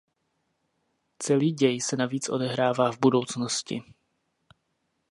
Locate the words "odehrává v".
2.29-2.99